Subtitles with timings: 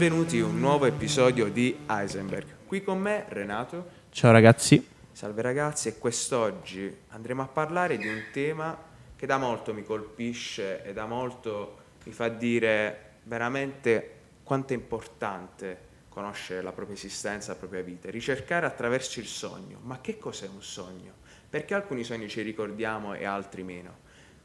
[0.00, 2.64] benvenuti a un nuovo episodio di Heisenberg.
[2.64, 3.90] Qui con me Renato.
[4.08, 4.88] Ciao ragazzi.
[5.12, 8.74] Salve ragazzi e quest'oggi andremo a parlare di un tema
[9.14, 14.12] che da molto mi colpisce e da molto mi fa dire veramente
[14.42, 19.80] quanto è importante conoscere la propria esistenza, la propria vita, ricercare attraverso il sogno.
[19.82, 21.12] Ma che cos'è un sogno?
[21.50, 23.98] Perché alcuni sogni ci ricordiamo e altri meno?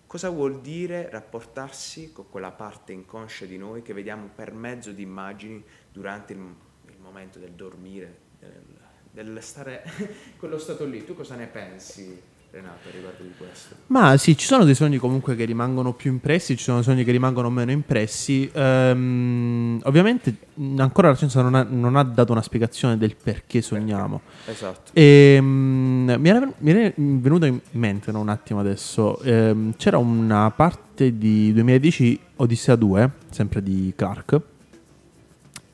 [0.08, 5.02] Cosa vuol dire rapportarsi con quella parte inconscia di noi che vediamo per mezzo di
[5.02, 8.64] immagini durante il, il momento del dormire, del,
[9.12, 9.84] del stare
[10.38, 11.04] quello stato lì?
[11.04, 12.34] Tu cosa ne pensi?
[12.56, 13.76] Renato riguardo di questo?
[13.88, 17.12] Ma sì, ci sono dei sogni comunque che rimangono più impressi, ci sono sogni che
[17.12, 18.50] rimangono meno impressi.
[18.54, 20.38] Ehm, ovviamente
[20.78, 24.22] ancora la scienza non ha, non ha, dato una spiegazione del perché sogniamo.
[24.46, 24.92] Esatto.
[24.94, 29.98] E, ehm, mi, era, mi, era, venuto in mente no, un attimo adesso, ehm, c'era
[29.98, 34.42] una parte di 2010 Odissea 2, sempre di Clark,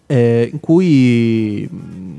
[0.07, 1.69] eh, in cui il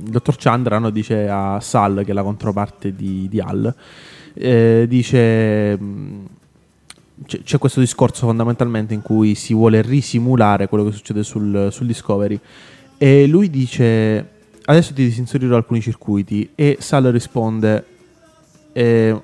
[0.09, 3.75] dottor Chandra no, dice a Sal, che è la controparte di, di Al,
[4.34, 6.25] eh, dice mm,
[7.25, 12.38] c'è questo discorso fondamentalmente in cui si vuole risimulare quello che succede sul, sul Discovery.
[12.98, 14.28] E lui dice
[14.65, 16.50] adesso ti disinserirò alcuni circuiti.
[16.54, 17.84] E Sal risponde
[18.72, 19.22] eh,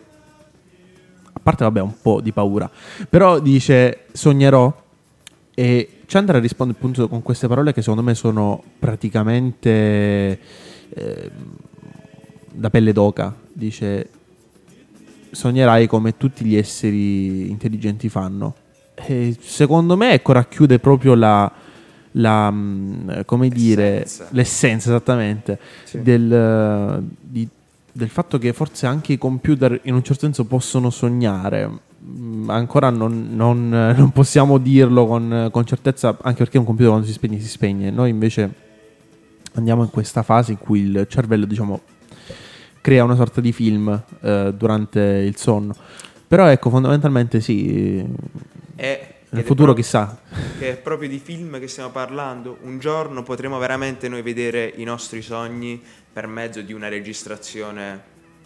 [1.33, 2.71] a parte vabbè un po' di paura
[3.09, 4.87] però dice sognerò.
[5.55, 10.39] E Chandra risponde appunto con queste parole che secondo me sono praticamente
[10.89, 11.31] eh,
[12.53, 13.35] da pelle d'oca.
[13.53, 14.09] Dice
[15.31, 18.55] sognerai come tutti gli esseri intelligenti fanno.
[18.95, 21.51] E secondo me, ecco, racchiude proprio la,
[22.13, 26.03] la mm, come dire, l'essenza, l'essenza esattamente sì.
[26.03, 27.49] del, di,
[27.93, 31.71] del fatto che forse anche i computer in un certo senso possono sognare.
[32.05, 37.07] Mm, ancora non, non, non possiamo dirlo con, con, certezza, anche perché un computer quando
[37.07, 37.91] si spegne si spegne.
[37.91, 38.67] Noi invece
[39.55, 41.81] andiamo in questa fase in cui il cervello, diciamo,
[42.81, 45.75] crea una sorta di film eh, durante il sonno.
[46.27, 48.05] Però ecco, fondamentalmente sì.
[48.75, 50.21] È, nel futuro proprio, chissà.
[50.59, 52.59] Che è proprio di film che stiamo parlando.
[52.63, 58.03] Un giorno potremo veramente noi vedere i nostri sogni per mezzo di una registrazione,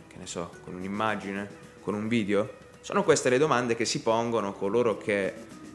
[0.09, 1.49] che ne so, con un'immagine,
[1.81, 2.61] con un video?
[2.81, 5.33] Sono queste le domande che si pongono coloro che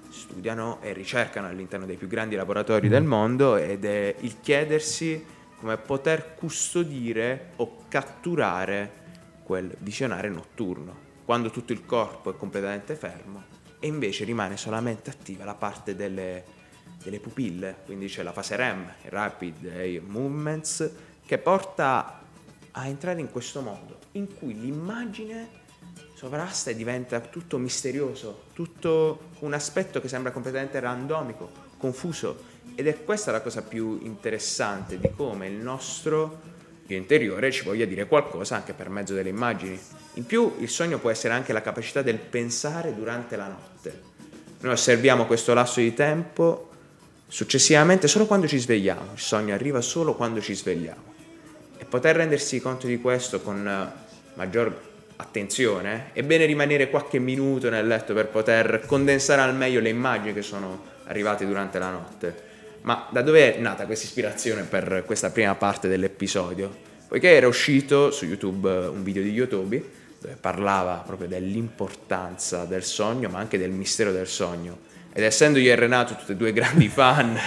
[0.10, 2.92] studiano e ricercano all'interno dei più grandi laboratori mm.
[2.92, 5.24] del mondo ed è il chiedersi
[5.60, 9.06] come poter custodire o catturare
[9.44, 15.46] quel visionare notturno, quando tutto il corpo è completamente fermo e invece rimane solamente attiva
[15.46, 16.44] la parte delle,
[17.04, 20.92] delle pupille, quindi c'è la fase REM, Rapid Eye Movements,
[21.26, 22.22] che porta
[22.72, 25.66] a entrare in questo mondo, in cui l'immagine
[26.14, 33.04] sovrasta e diventa tutto misterioso, tutto un aspetto che sembra completamente randomico, confuso ed è
[33.04, 36.42] questa la cosa più interessante di come il nostro
[36.86, 39.80] interiore ci voglia dire qualcosa anche per mezzo delle immagini.
[40.14, 44.02] In più il sogno può essere anche la capacità del pensare durante la notte.
[44.60, 46.70] Noi osserviamo questo lasso di tempo
[47.28, 51.16] successivamente solo quando ci svegliamo, il sogno arriva solo quando ci svegliamo.
[51.80, 53.92] E poter rendersi conto di questo con
[54.36, 54.82] maggior
[55.16, 60.32] attenzione, è bene rimanere qualche minuto nel letto per poter condensare al meglio le immagini
[60.32, 62.46] che sono arrivate durante la notte.
[62.82, 66.86] Ma da dove è nata questa ispirazione per questa prima parte dell'episodio?
[67.08, 69.90] Poiché era uscito su YouTube un video di Yotobi
[70.20, 74.80] dove parlava proprio dell'importanza del sogno, ma anche del mistero del sogno.
[75.14, 77.38] Ed essendo io e Renato tutti e due grandi fan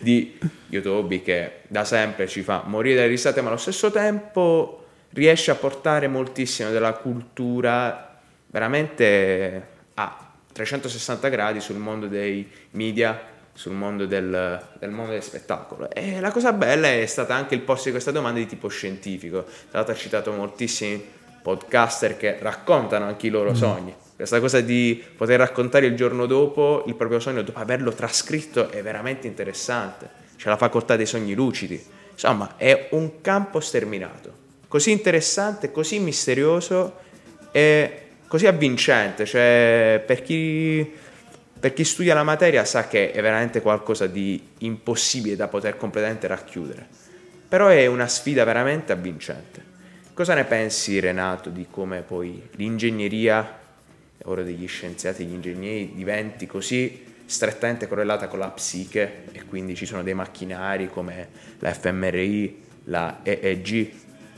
[0.00, 0.38] di
[0.68, 5.54] Yotobi, che da sempre ci fa morire dalle risate, ma allo stesso tempo riesce a
[5.56, 14.62] portare moltissimo della cultura veramente a 360 gradi sul mondo dei media sul mondo del,
[14.78, 15.90] del, mondo del spettacolo.
[15.90, 19.42] E la cosa bella è stata anche il porsi questa domanda di tipo scientifico.
[19.44, 21.02] Tra l'altro ha citato moltissimi
[21.42, 23.54] podcaster che raccontano anche i loro mm.
[23.54, 23.94] sogni.
[24.14, 28.82] Questa cosa di poter raccontare il giorno dopo il proprio sogno dopo averlo trascritto è
[28.82, 30.08] veramente interessante.
[30.36, 31.82] C'è la facoltà dei sogni lucidi.
[32.12, 34.32] Insomma, è un campo sterminato.
[34.68, 36.98] Così interessante, così misterioso
[37.50, 39.24] e così avvincente.
[39.24, 40.92] Cioè, per chi
[41.60, 46.26] per chi studia la materia sa che è veramente qualcosa di impossibile da poter completamente
[46.26, 46.86] racchiudere,
[47.46, 49.62] però è una sfida veramente avvincente.
[50.14, 53.58] Cosa ne pensi Renato di come poi l'ingegneria,
[54.24, 59.84] ora degli scienziati, degli ingegneri, diventi così strettamente correlata con la psiche e quindi ci
[59.84, 61.28] sono dei macchinari come
[61.58, 63.90] la fMRI, la EEG,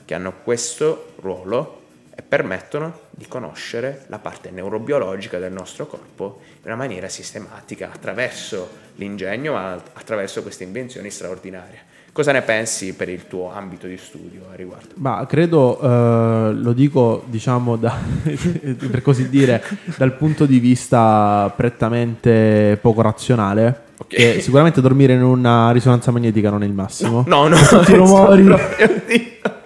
[0.05, 1.82] che hanno questo ruolo
[2.15, 8.69] e permettono di conoscere la parte neurobiologica del nostro corpo in una maniera sistematica attraverso
[8.97, 11.91] l'ingegno, ma attraverso queste invenzioni straordinarie.
[12.13, 14.89] Cosa ne pensi per il tuo ambito di studio a riguardo?
[14.97, 17.97] Ma credo, eh, lo dico diciamo da,
[18.91, 19.65] per così dire,
[19.97, 23.91] dal punto di vista prettamente poco razionale.
[24.03, 24.41] Okay.
[24.41, 27.25] sicuramente dormire in una risonanza magnetica non è il massimo.
[27.27, 27.67] No, no, no.
[27.67, 28.45] Tutti i rumori.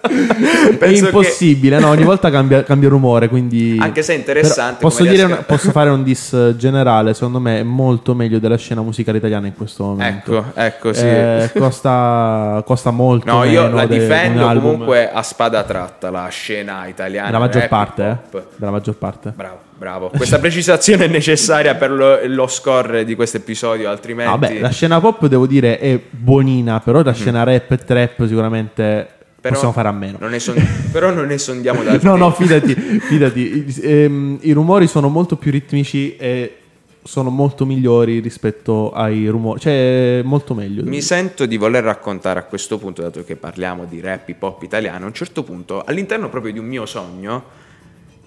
[0.79, 1.81] è impossibile, che...
[1.83, 1.89] no?
[1.89, 3.77] Ogni volta cambia, cambia, rumore, quindi...
[3.79, 4.81] Anche se è interessante.
[4.81, 8.81] Posso, dire una, posso, fare un diss generale, secondo me è molto meglio della scena
[8.81, 10.37] musicale italiana in questo momento.
[10.37, 11.05] Ecco, ecco, sì.
[11.05, 17.27] Eh, costa, costa, molto No, io la difendo comunque a spada tratta, la scena italiana.
[17.27, 18.43] Della maggior parte, eh?
[18.55, 19.33] Della maggior parte.
[19.35, 19.67] Bravo.
[19.77, 24.31] Bravo, questa precisazione è necessaria per lo, lo score di questo episodio, altrimenti...
[24.31, 27.13] Vabbè, la scena pop devo dire è buonina, però la mm.
[27.13, 30.17] scena rap e trap sicuramente però possiamo fare a meno.
[30.19, 33.39] Non son- però non ne sondiamo da No, no, fidati, fidati.
[33.39, 36.57] I, ehm, I rumori sono molto più ritmici e
[37.03, 40.83] sono molto migliori rispetto ai rumori, cioè molto meglio.
[40.83, 44.61] Mi sento di voler raccontare a questo punto, dato che parliamo di rap hip hop
[44.63, 47.43] italiano, a un certo punto, all'interno proprio di un mio sogno,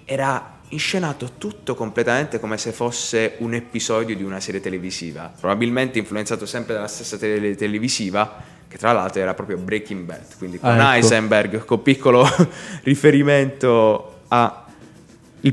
[0.06, 6.46] era inscenato tutto completamente come se fosse un episodio di una serie televisiva, probabilmente influenzato
[6.46, 10.74] sempre dalla stessa tele- televisiva che tra l'altro era proprio Breaking Bad, quindi con ah,
[10.74, 11.06] ecco.
[11.06, 12.24] Heisenberg, con piccolo
[12.84, 14.64] riferimento al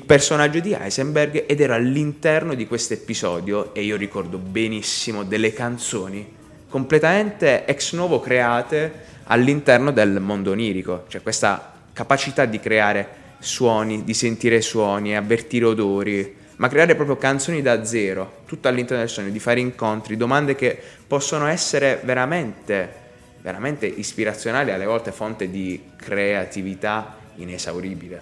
[0.06, 6.36] personaggio di Heisenberg ed era all'interno di questo episodio e io ricordo benissimo delle canzoni
[6.70, 14.14] completamente ex novo create all'interno del mondo onirico, cioè questa capacità di creare suoni, di
[14.14, 19.40] sentire suoni, avvertire odori, ma creare proprio canzoni da zero, tutto all'interno del sogno, di
[19.40, 23.06] fare incontri, domande che possono essere veramente
[23.48, 28.22] veramente ispirazionale, alle volte fonte di creatività inesauribile.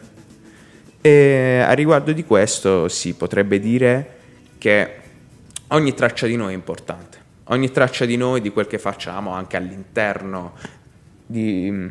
[1.01, 4.17] E a riguardo di questo si potrebbe dire
[4.59, 4.93] che
[5.69, 9.57] ogni traccia di noi è importante, ogni traccia di noi, di quel che facciamo anche
[9.57, 10.53] all'interno
[11.25, 11.89] di,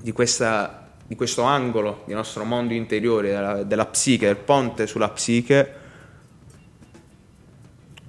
[0.00, 5.08] di, questa, di questo angolo del nostro mondo interiore, della, della psiche, del ponte sulla
[5.08, 5.82] psiche,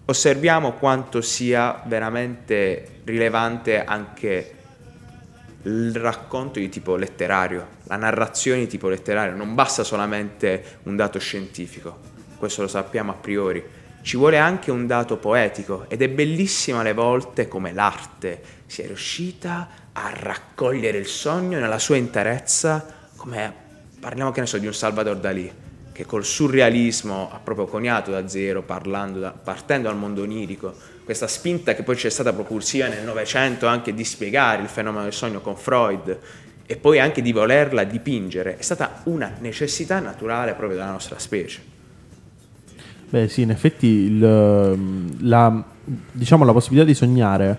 [0.06, 4.54] osserviamo quanto sia veramente rilevante anche
[5.63, 11.18] il racconto di tipo letterario, la narrazione di tipo letterario, non basta solamente un dato
[11.18, 11.98] scientifico,
[12.38, 13.63] questo lo sappiamo a priori,
[14.04, 19.69] ci vuole anche un dato poetico ed è bellissimo alle volte come l'arte sia riuscita
[19.92, 22.85] a raccogliere il sogno nella sua interezza,
[23.16, 23.52] come
[24.00, 25.52] parliamo che ne so di un Salvador Dalì,
[25.95, 30.73] che col surrealismo ha proprio coniato da zero, da, partendo dal mondo onirico,
[31.06, 35.14] questa spinta che poi c'è stata propulsiva nel Novecento anche di spiegare il fenomeno del
[35.14, 36.19] sogno con Freud
[36.66, 41.61] e poi anche di volerla dipingere, è stata una necessità naturale proprio della nostra specie.
[43.07, 44.19] Beh sì, in effetti il,
[45.21, 45.64] la,
[46.11, 47.57] diciamo, la possibilità di sognare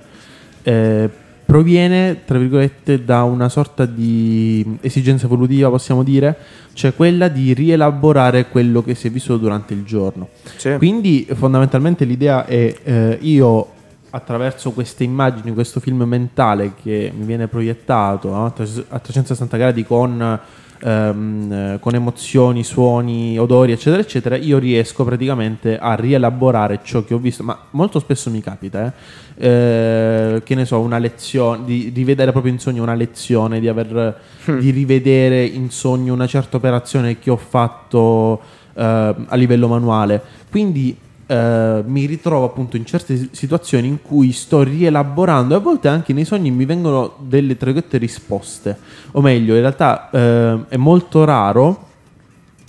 [0.62, 1.08] eh,
[1.46, 6.36] proviene, tra virgolette, da una sorta di esigenza evolutiva, possiamo dire,
[6.72, 10.28] cioè quella di rielaborare quello che si è visto durante il giorno.
[10.56, 10.74] Sì.
[10.76, 13.70] Quindi fondamentalmente l'idea è eh, io
[14.10, 18.46] attraverso queste immagini, questo film mentale che mi viene proiettato no?
[18.46, 18.50] a
[18.98, 20.40] 360 gradi con
[20.80, 27.18] ehm, con emozioni, suoni, odori, eccetera, eccetera, io riesco praticamente a rielaborare ciò che ho
[27.18, 27.42] visto.
[27.42, 28.92] Ma molto spesso mi capita,
[29.36, 33.68] eh, eh, che ne so, una lezione, di rivedere proprio in sogno una lezione, di,
[33.68, 34.58] aver, mm.
[34.58, 38.40] di rivedere in sogno una certa operazione che ho fatto
[38.74, 40.22] eh, a livello manuale.
[40.50, 45.88] Quindi Uh, mi ritrovo appunto in certe situazioni in cui sto rielaborando e a volte
[45.88, 48.78] anche nei sogni mi vengono delle tra risposte.
[49.12, 51.86] O meglio in realtà uh, è molto raro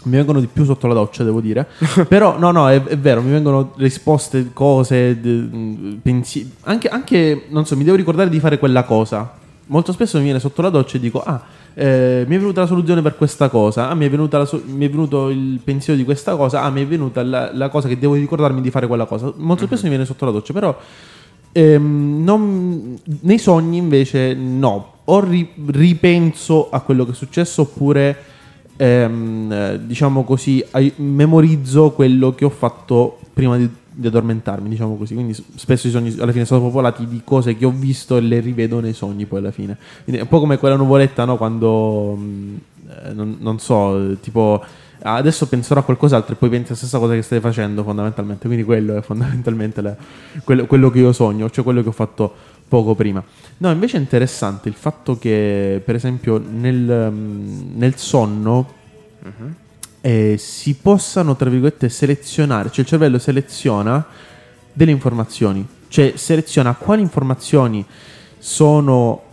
[0.03, 1.67] mi vengono di più sotto la doccia devo dire.
[2.07, 5.15] Però no no è, è, vero mi vengono risposte cose
[6.01, 9.35] pensieri anche, anche non so mi devo ricordare di fare quella cosa.
[9.67, 11.43] Molto spesso mi viene sotto la doccia e dico ah
[11.79, 14.89] eh, mi è venuta la soluzione per questa cosa, ah, mi, è so- mi, è
[14.89, 18.15] venuto il pensiero di questa cosa, ah, mi è venuta la, la cosa che devo
[18.15, 19.31] ricordarmi di fare quella cosa.
[19.36, 19.84] Molto spesso mm-hmm.
[19.84, 20.75] mi viene sotto la doccia, però
[21.51, 28.24] ehm, non, nei sogni invece no, o ri- ripenso a quello che è successo oppure
[28.75, 30.65] ehm, diciamo così
[30.96, 35.16] memorizzo quello che ho fatto prima di di addormentarmi, diciamo così.
[35.16, 38.39] Quindi spesso i sogni alla fine sono popolati di cose che ho visto e le
[38.39, 39.75] rivedo nei sogni poi alla fine.
[40.04, 41.38] Quindi un po' come quella nuvoletta, no?
[41.38, 42.56] Quando, mm,
[42.89, 44.63] eh, non, non, so, tipo,
[45.01, 48.46] adesso penserò a qualcos'altro e poi pensi alla stessa cosa che stai facendo fondamentalmente.
[48.46, 49.96] Quindi quello è fondamentalmente la,
[50.44, 52.32] quello, quello, che io sogno, cioè quello che ho fatto
[52.68, 53.24] poco prima.
[53.58, 58.75] No, invece è interessante il fatto che, per esempio, nel, mm, nel sonno
[60.01, 64.06] eh, si possano, tra virgolette, selezionare, cioè il cervello seleziona
[64.74, 67.86] delle informazioni, cioè seleziona quali informazioni
[68.38, 69.24] sono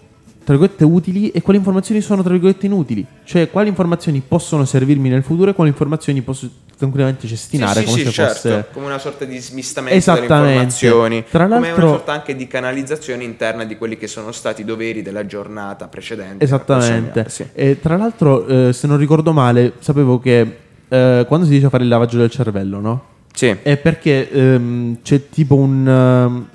[0.45, 5.09] tra virgolette utili e quali informazioni sono tra virgolette inutili, cioè quali informazioni possono servirmi
[5.09, 8.87] nel futuro e quali informazioni posso tranquillamente cestinare Sì, come sì, se certo, fosse come
[8.87, 13.65] una sorta di smistamento delle informazioni, Tra come l'altro- una sorta anche di canalizzazione interna
[13.65, 16.43] di quelli che sono stati i doveri della giornata precedente.
[16.45, 17.27] Esattamente.
[17.29, 17.47] sì.
[17.53, 20.57] E tra l'altro, eh, se non ricordo male, sapevo che
[20.89, 23.05] eh, quando si dice fare il lavaggio del cervello, no?
[23.33, 23.57] Sì.
[23.63, 26.47] È perché ehm, c'è tipo un, um,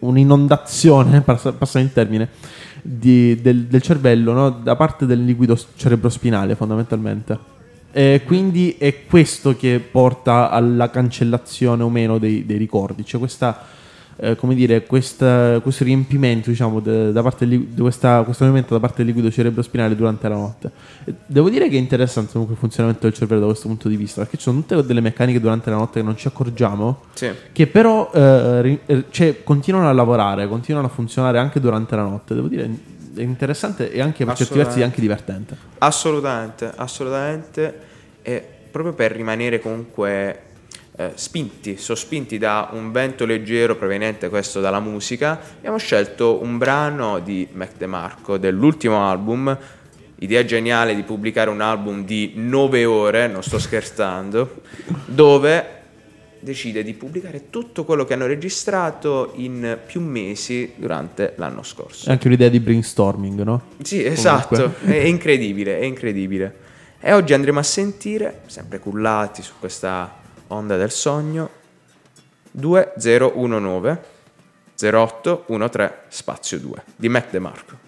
[0.00, 2.28] un'inondazione, passa- passami il termine,
[2.82, 4.50] di- del, del cervello no?
[4.50, 7.52] da parte del liquido cerebrospinale fondamentalmente.
[7.96, 13.04] E quindi è questo che porta alla cancellazione o meno dei, dei ricordi.
[13.04, 13.66] C'è questa,
[14.16, 18.80] eh, come dire, questa- questo riempimento, diciamo, de- da parte di questa- questo movimento da
[18.80, 20.70] parte del liquido cerebrospinale durante la notte.
[21.24, 24.22] Devo dire che è interessante comunque il funzionamento del cervello da questo punto di vista,
[24.22, 27.30] perché ci sono tutte delle meccaniche durante la notte che non ci accorgiamo, Sì.
[27.52, 32.02] che però eh, ri- eh, cioè, continuano a lavorare, continuano a funzionare anche durante la
[32.02, 32.34] notte.
[32.34, 32.68] Devo dire,
[33.14, 35.56] è interessante e anche per certi versi anche divertente.
[35.78, 37.92] Assolutamente, assolutamente.
[38.22, 40.42] E proprio per rimanere comunque
[40.96, 47.18] eh, spinti, sospinti da un vento leggero proveniente questo dalla musica, abbiamo scelto un brano
[47.18, 49.56] di Mac DeMarco dell'ultimo album.
[50.18, 54.62] Idea geniale di pubblicare un album di 9 ore, non sto scherzando,
[55.06, 55.82] dove
[56.44, 62.08] decide di pubblicare tutto quello che hanno registrato in più mesi durante l'anno scorso.
[62.08, 63.62] È anche un'idea di brainstorming, no?
[63.82, 64.94] Sì, esatto, Comunque.
[65.00, 66.56] è incredibile, è incredibile.
[67.00, 71.50] E oggi andremo a sentire, sempre cullati su questa onda del sogno,
[72.52, 74.12] 2019
[74.80, 77.83] 0813 spazio 2 di Mac DeMarco.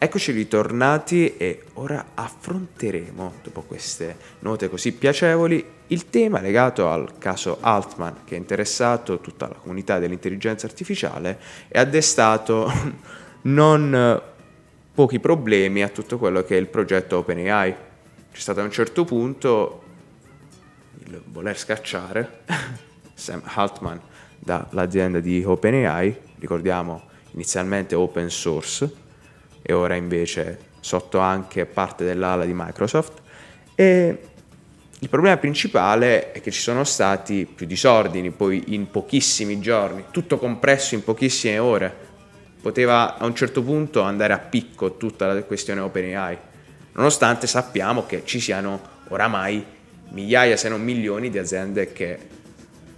[0.00, 7.58] Eccoci ritornati e ora affronteremo, dopo queste note così piacevoli, il tema legato al caso
[7.60, 12.70] Altman che ha interessato tutta la comunità dell'intelligenza artificiale e ha destato
[13.42, 14.22] non
[14.94, 17.74] pochi problemi a tutto quello che è il progetto OpenAI.
[18.30, 19.82] C'è stato a un certo punto
[21.06, 22.42] il voler scacciare
[23.14, 24.00] Sam Altman
[24.38, 27.02] dall'azienda di OpenAI, ricordiamo
[27.32, 29.06] inizialmente open source,
[29.62, 33.20] e ora invece sotto anche parte dell'ala di Microsoft.
[33.74, 34.18] E
[35.00, 40.38] il problema principale è che ci sono stati più disordini, poi in pochissimi giorni, tutto
[40.38, 42.06] compresso in pochissime ore.
[42.60, 46.38] Poteva a un certo punto andare a picco tutta la questione OpenAI,
[46.94, 49.64] nonostante sappiamo che ci siano oramai
[50.10, 52.18] migliaia se non milioni di aziende che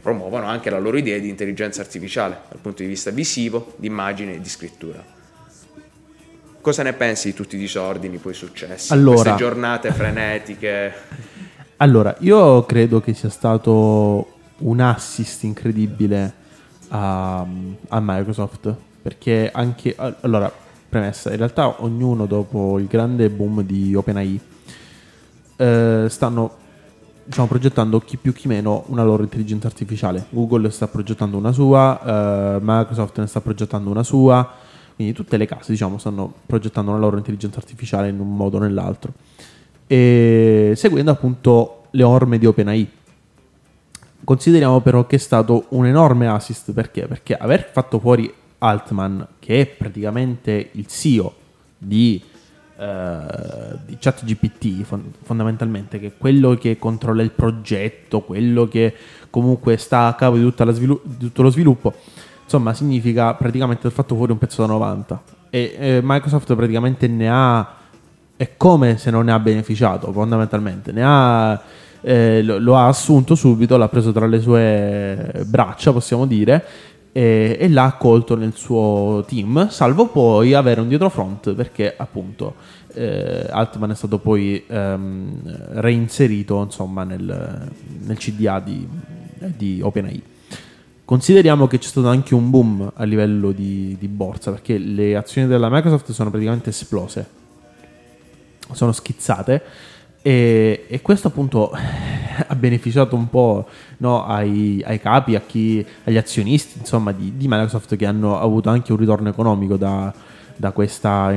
[0.00, 4.34] promuovono anche la loro idea di intelligenza artificiale dal punto di vista visivo, di immagine
[4.36, 5.18] e di scrittura.
[6.60, 8.92] Cosa ne pensi di tutti i disordini poi successi?
[8.92, 10.92] Allora, Queste giornate frenetiche?
[11.82, 16.34] Allora, io credo che sia stato un assist incredibile
[16.88, 19.96] a, a Microsoft, perché anche...
[20.20, 20.52] Allora,
[20.90, 24.40] premessa, in realtà ognuno dopo il grande boom di OpenAI
[25.56, 26.54] eh, stanno
[27.24, 30.26] diciamo, progettando chi più chi meno una loro intelligenza artificiale.
[30.30, 34.52] Google sta progettando una sua, eh, Microsoft ne sta progettando una sua,
[35.00, 38.60] quindi tutte le case diciamo, stanno progettando la loro intelligenza artificiale in un modo o
[38.60, 39.14] nell'altro.
[39.86, 42.90] E seguendo appunto le orme di OpenAI.
[44.22, 47.06] Consideriamo però che è stato un enorme assist perché?
[47.06, 51.34] Perché aver fatto fuori Altman, che è praticamente il CEO
[51.78, 52.22] di,
[52.76, 54.84] eh, di ChatGPT,
[55.22, 58.94] fondamentalmente, che è quello che controlla il progetto, quello che
[59.30, 61.94] comunque sta a capo di, svilu- di tutto lo sviluppo,
[62.52, 65.22] Insomma, significa praticamente aver fatto fuori un pezzo da 90.
[65.50, 67.74] E eh, Microsoft praticamente ne ha.
[68.34, 70.90] È come se non ne ha beneficiato, fondamentalmente.
[70.90, 71.62] Ne ha.
[72.00, 76.64] Eh, lo, lo, ha assunto subito, l'ha preso tra le sue braccia, possiamo dire,
[77.12, 82.54] e, e, l'ha accolto nel suo team, salvo poi avere un dietro front perché appunto
[82.94, 88.88] eh, Altman è stato poi ehm, reinserito insomma, nel, nel CDA di,
[89.56, 90.22] di OpenAI.
[91.10, 95.48] Consideriamo che c'è stato anche un boom a livello di, di borsa perché le azioni
[95.48, 97.28] della Microsoft sono praticamente esplose,
[98.70, 99.60] sono schizzate.
[100.22, 106.78] E, e questo appunto ha beneficiato un po' no, ai, ai, capi, chi, agli azionisti
[106.78, 110.14] insomma, di, di, Microsoft che hanno avuto anche un ritorno economico da,
[110.54, 111.34] da questa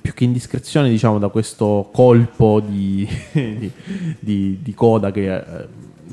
[0.00, 3.08] più che indiscrezione, diciamo, da questo colpo di,
[4.20, 5.66] di, di, coda che eh,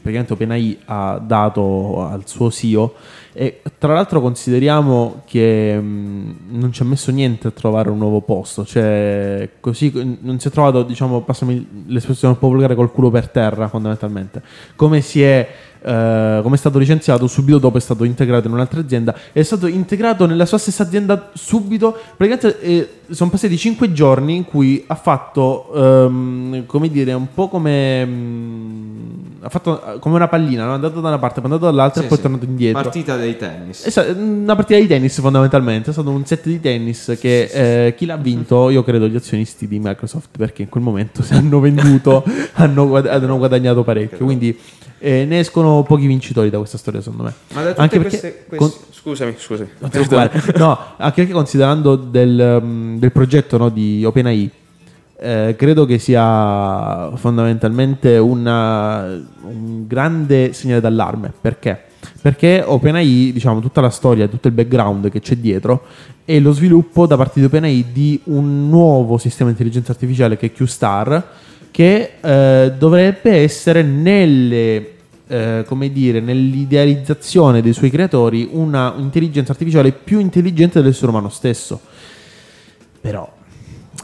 [0.04, 2.94] praticamente OpenAI ha dato al suo CEO
[3.36, 8.22] e tra l'altro consideriamo che mh, non ci ha messo niente a trovare un nuovo
[8.22, 13.10] posto, cioè così non si è trovato, diciamo, passami l'espressione un po' volgare col culo
[13.10, 14.44] per terra fondamentalmente,
[14.76, 15.50] come si è
[15.84, 19.13] Uh, come è stato licenziato, subito dopo è stato integrato in un'altra azienda.
[19.34, 21.92] È stato integrato nella sua stessa azienda subito.
[22.16, 27.50] Praticamente eh, sono passati 5 giorni in cui ha fatto, um, come dire, un po'
[27.50, 28.02] come.
[28.02, 28.62] Um,
[29.43, 30.71] ha fatto eh, come una pallina, no?
[30.71, 32.23] è andato da una parte, è andato dall'altra sì, e poi sì.
[32.23, 32.82] è tornato indietro.
[32.82, 33.84] Partita dei tennis.
[33.84, 37.93] È una partita di tennis fondamentalmente, è stato un set di tennis che sì, eh,
[37.97, 41.60] chi l'ha vinto, io credo gli azionisti di Microsoft, perché in quel momento se hanno
[41.60, 44.23] venduto hanno, hanno guadagnato parecchio.
[44.25, 44.58] Quindi
[44.99, 47.34] eh, ne escono pochi vincitori da questa storia, secondo me.
[47.53, 48.79] Ma da anche queste, perché, queste...
[48.79, 48.91] Con...
[48.91, 49.69] Scusami, scusami.
[50.56, 54.51] no, anche perché considerando del, um, del progetto no, di OpenAI,
[55.24, 59.04] eh, credo che sia fondamentalmente una,
[59.44, 61.32] un grande segnale d'allarme.
[61.40, 61.82] Perché?
[62.22, 65.86] Perché OpenAI, diciamo, tutta la storia, tutto il background che c'è dietro
[66.26, 70.48] è lo sviluppo da parte di OpenAI di un nuovo sistema di intelligenza artificiale che
[70.48, 71.28] è QStar,
[71.72, 74.92] che eh, dovrebbe essere nelle
[75.28, 81.80] eh, come dire, nell'idealizzazione dei suoi creatori una intelligenza artificiale più intelligente dell'essere umano stesso.
[83.00, 83.30] Però,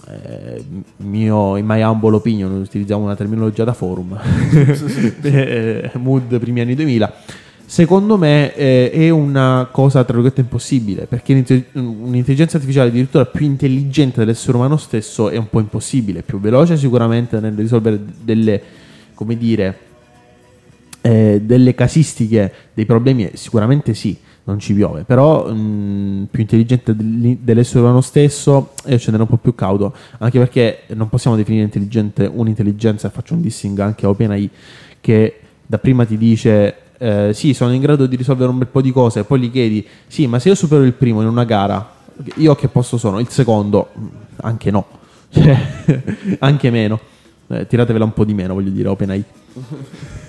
[0.10, 0.63] eh,
[0.98, 4.17] mio, in my humble opinion, utilizziamo una terminologia da forum,
[5.22, 7.13] eh, mood primi anni 2000,
[7.65, 11.34] secondo me eh, è una cosa tra virgolette impossibile, perché
[11.74, 17.39] un'intelligenza artificiale addirittura più intelligente dell'essere umano stesso è un po' impossibile, più veloce sicuramente
[17.39, 18.62] nel risolvere delle,
[19.13, 19.78] come dire,
[21.02, 24.17] eh, delle casistiche dei problemi sicuramente sì,
[24.50, 29.56] non ci piove, però mh, più intelligente dell'essere umano stesso e scendere un po' più
[29.56, 34.50] cauto, anche perché non possiamo definire intelligente un'intelligenza, faccio un dissing anche a OpenAI,
[35.00, 38.82] che da prima ti dice eh, sì, sono in grado di risolvere un bel po'
[38.82, 41.98] di cose, poi gli chiedi sì, ma se io supero il primo in una gara,
[42.36, 43.20] io che posto sono?
[43.20, 43.90] Il secondo?
[44.42, 44.86] anche no,
[45.30, 45.58] cioè,
[46.40, 47.00] anche meno.
[47.52, 49.24] Eh, tiratevela un po' di meno, voglio dire, OpenAI.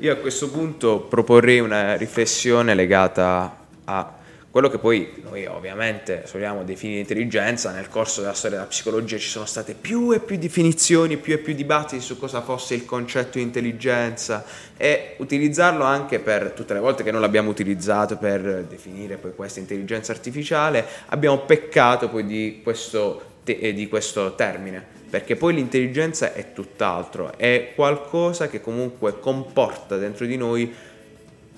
[0.00, 4.14] Io a questo punto proporrei una riflessione legata a
[4.48, 9.26] quello che poi noi ovviamente soliamo definire intelligenza, nel corso della storia della psicologia ci
[9.26, 13.38] sono state più e più definizioni, più e più dibattiti su cosa fosse il concetto
[13.38, 14.44] di intelligenza
[14.76, 19.58] e utilizzarlo anche per tutte le volte che non l'abbiamo utilizzato per definire poi questa
[19.58, 26.52] intelligenza artificiale, abbiamo peccato poi di questo, te- di questo termine perché poi l'intelligenza è
[26.52, 30.74] tutt'altro, è qualcosa che comunque comporta dentro di noi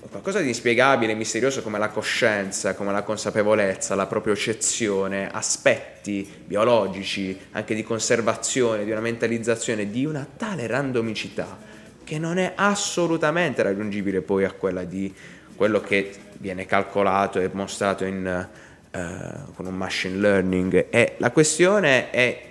[0.09, 7.75] qualcosa di inspiegabile, misterioso come la coscienza, come la consapevolezza, la proprio-cezione, aspetti biologici, anche
[7.75, 11.57] di conservazione, di una mentalizzazione, di una tale randomicità
[12.03, 15.13] che non è assolutamente raggiungibile poi a quella di
[15.55, 18.49] quello che viene calcolato e mostrato in,
[18.91, 20.87] uh, con un machine learning.
[20.89, 22.50] E la questione è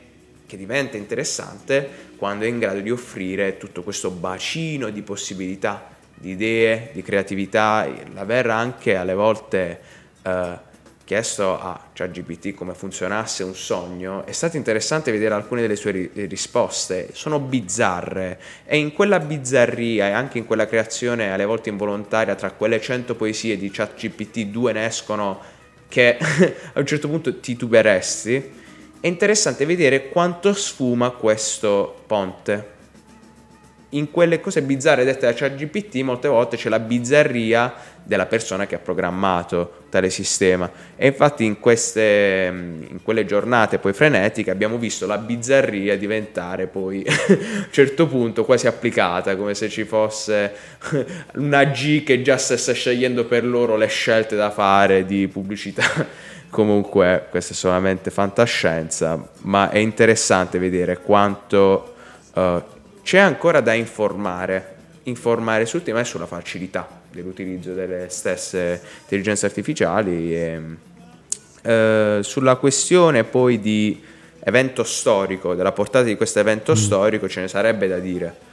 [0.51, 6.33] che diventa interessante quando è in grado di offrire tutto questo bacino di possibilità di
[6.33, 9.81] idee, di creatività, l'aver anche alle volte
[10.23, 10.59] eh,
[11.05, 16.11] chiesto a ChatGPT come funzionasse un sogno, è stato interessante vedere alcune delle sue ri-
[16.27, 18.39] risposte, sono bizzarre.
[18.67, 23.15] E in quella bizzarria e anche in quella creazione alle volte involontaria tra quelle 100
[23.15, 25.41] poesie di ChatGPT due ne escono
[25.89, 26.19] che
[26.75, 28.59] a un certo punto tituberesti,
[29.01, 32.79] è interessante vedere quanto sfuma questo ponte.
[33.93, 38.77] In quelle cose bizzarre dette da ChatGPT molte volte c'è la bizzarria della persona che
[38.77, 40.71] ha programmato tale sistema.
[40.97, 47.03] E infatti in, queste, in quelle giornate poi frenetiche abbiamo visto la bizzarria diventare poi
[47.09, 50.53] a un certo punto quasi applicata come se ci fosse
[51.37, 57.27] una G che già stesse scegliendo per loro le scelte da fare di pubblicità comunque
[57.31, 61.95] questa è solamente fantascienza ma è interessante vedere quanto
[62.35, 62.63] uh,
[63.03, 70.35] c'è ancora da informare, informare sul tema e sulla facilità dell'utilizzo delle stesse intelligenze artificiali.
[70.35, 70.61] E,
[71.63, 74.01] eh, sulla questione poi di
[74.43, 76.77] evento storico, della portata di questo evento mm.
[76.77, 78.49] storico, ce ne sarebbe da dire.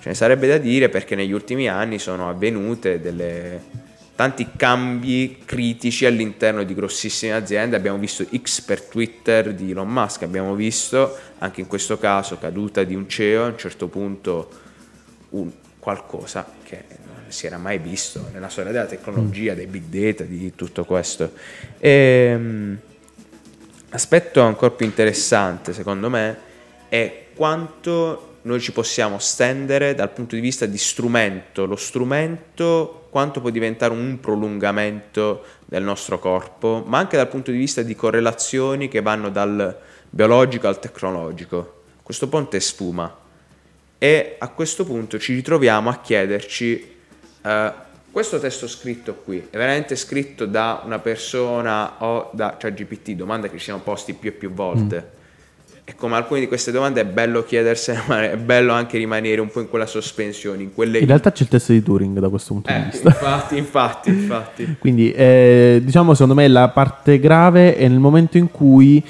[0.00, 3.60] Ce ne sarebbe da dire perché negli ultimi anni sono avvenute delle,
[4.18, 7.76] tanti cambi critici all'interno di grossissime aziende.
[7.76, 12.82] Abbiamo visto X per Twitter di Elon Musk, abbiamo visto anche in questo caso caduta
[12.82, 14.50] di un CEO a un certo punto
[15.28, 20.24] un qualcosa che non si era mai visto nella storia della tecnologia, dei big data,
[20.24, 21.34] di tutto questo.
[21.78, 22.76] E, um,
[23.90, 26.36] aspetto ancora più interessante secondo me
[26.88, 33.40] è quanto noi ci possiamo stendere dal punto di vista di strumento, lo strumento quanto
[33.40, 38.88] può diventare un prolungamento del nostro corpo, ma anche dal punto di vista di correlazioni
[38.88, 39.76] che vanno dal
[40.08, 41.82] biologico al tecnologico.
[42.02, 43.14] Questo ponte sfuma
[43.98, 46.96] e a questo punto ci ritroviamo a chiederci
[47.42, 47.48] uh,
[48.10, 53.58] questo testo scritto qui è veramente scritto da una persona o da ChatGPT, domande che
[53.58, 55.10] ci siamo posti più e più volte.
[55.14, 55.16] Mm
[55.88, 59.48] e come alcune di queste domande è bello chiedersene, ma è bello anche rimanere un
[59.48, 60.62] po' in quella sospensione.
[60.62, 60.98] In, quelle...
[60.98, 63.08] in realtà c'è il test di Turing da questo punto eh, di vista.
[63.08, 64.76] Infatti, infatti, infatti.
[64.78, 69.02] Quindi, eh, diciamo, secondo me la parte grave è nel momento in cui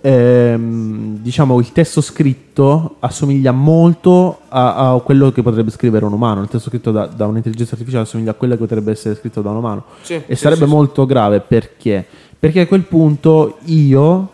[0.00, 6.42] ehm, diciamo, il testo scritto assomiglia molto a, a, quello che potrebbe scrivere un umano.
[6.42, 9.50] Il testo scritto da, da, un'intelligenza artificiale assomiglia a quello che potrebbe essere scritto da
[9.50, 9.84] un umano.
[10.00, 12.04] Sì, e sì, sarebbe sì, molto grave perché?
[12.36, 14.32] Perché a quel punto io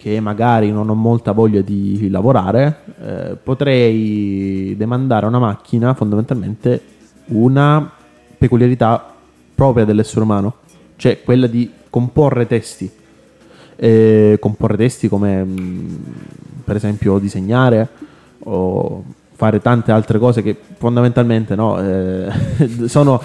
[0.00, 6.80] che magari non ho molta voglia di lavorare, eh, potrei demandare a una macchina fondamentalmente
[7.26, 7.92] una
[8.38, 9.12] peculiarità
[9.54, 10.54] propria dell'essere umano,
[10.96, 12.90] cioè quella di comporre testi.
[13.76, 15.94] Eh, comporre testi come mm,
[16.64, 17.86] per esempio disegnare
[18.44, 22.30] o fare tante altre cose che fondamentalmente no, eh,
[22.88, 23.20] sono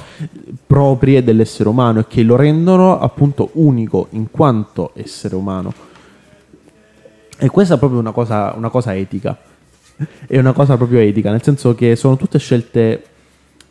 [0.68, 5.85] proprie dell'essere umano e che lo rendono appunto unico in quanto essere umano
[7.38, 9.38] e questa è proprio una cosa, una cosa etica.
[10.28, 13.04] È una cosa proprio etica, nel senso che sono tutte scelte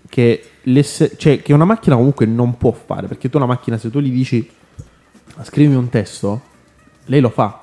[0.09, 0.43] che,
[1.17, 3.07] cioè, che una macchina comunque non può fare.
[3.07, 4.51] Perché tu una macchina, se tu gli dici
[5.43, 6.41] scrivimi un testo,
[7.07, 7.61] lei lo fa.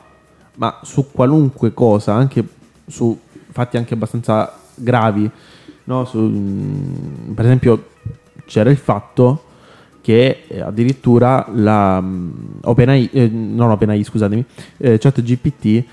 [0.58, 2.46] Ma su qualunque cosa, anche
[2.86, 3.20] su
[3.52, 5.30] fatti anche abbastanza gravi,
[5.86, 6.06] no?
[6.06, 7.88] su, mm, per esempio
[8.46, 9.46] c'era il fatto
[10.02, 14.44] che eh, addirittura la um, OpenAI, eh, non OpenAI, scusatemi,
[14.78, 15.84] eh, ChatGPT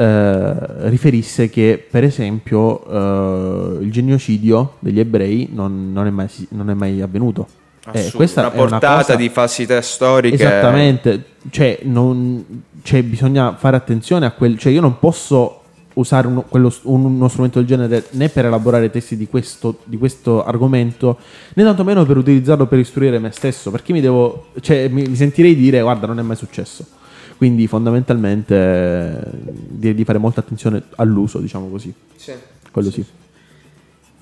[0.00, 0.54] eh,
[0.88, 6.74] riferisse che per esempio eh, il genocidio degli ebrei non, non, è mai, non, è
[6.74, 7.46] mai, avvenuto.
[7.92, 10.36] Eh, questa una è una portata cosa- di falsità storiche.
[10.36, 15.57] Esattamente, cioè, non, cioè, bisogna fare attenzione a quel, cioè io non posso
[15.98, 19.96] usare uno, quello- un- uno strumento del genere né per elaborare testi di questo, di
[19.96, 21.18] questo argomento
[21.54, 25.54] né tantomeno per utilizzarlo per istruire me stesso perché mi devo, cioè, mi, mi sentirei
[25.54, 26.84] dire guarda non è mai successo
[27.36, 29.20] quindi fondamentalmente eh,
[29.68, 31.94] direi di fare molta attenzione all'uso diciamo così.
[32.16, 32.32] Sì.
[32.72, 33.04] quello sì,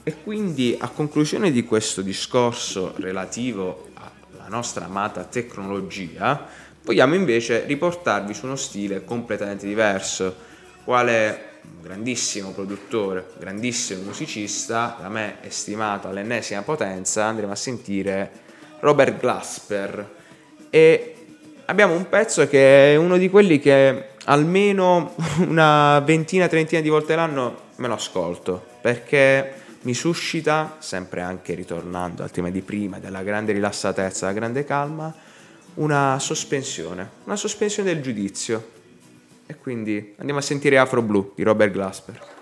[0.03, 6.47] E quindi a conclusione di questo discorso relativo alla nostra amata tecnologia,
[6.85, 10.37] vogliamo invece riportarvi su uno stile completamente diverso,
[10.85, 18.31] quale un grandissimo produttore, grandissimo musicista, da me è stimato all'ennesima potenza, andremo a sentire
[18.81, 20.15] Robert Glasper
[20.71, 21.15] e
[21.67, 25.15] abbiamo un pezzo che è uno di quelli che almeno
[25.47, 32.25] una ventina, trentina di volte l'anno me lo ascolto perché mi suscita, sempre anche ritornando
[32.25, 35.15] al tema di prima, della grande rilassatezza, della grande calma,
[35.75, 38.75] una sospensione, una sospensione del giudizio.
[39.47, 42.36] E quindi andiamo a sentire Afro Blue di Robert Glasper.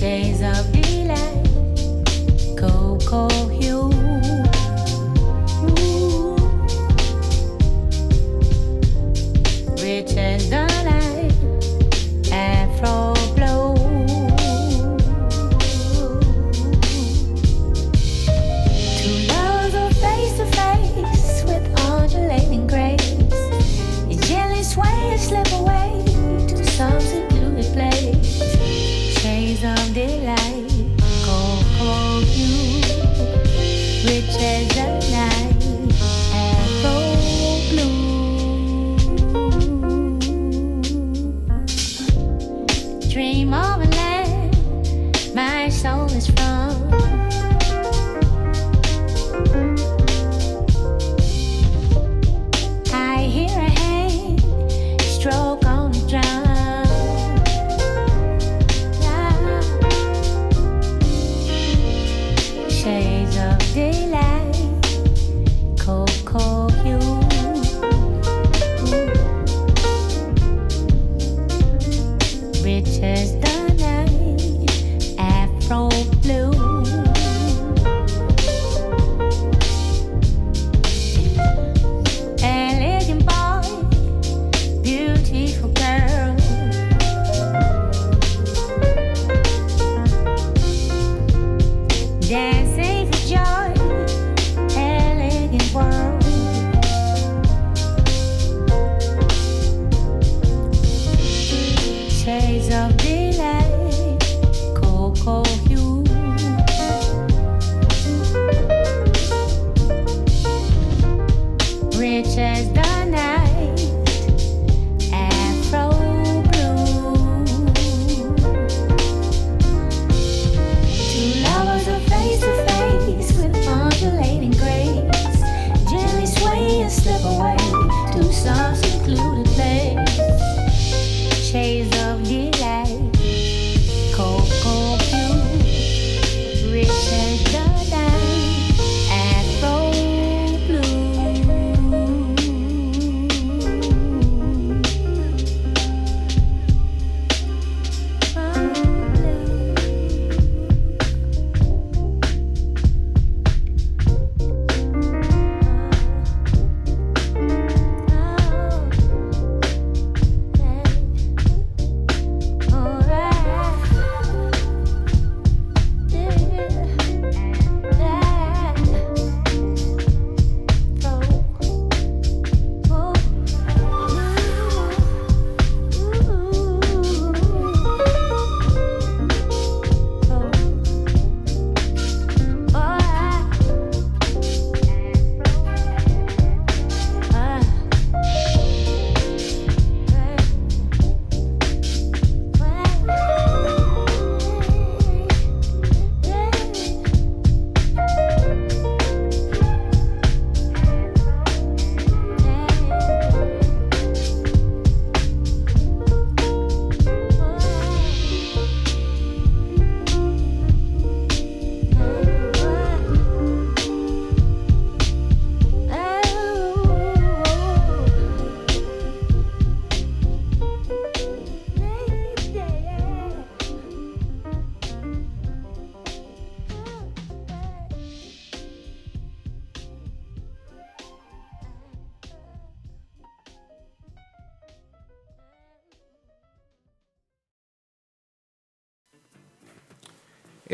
[0.00, 0.79] Shades of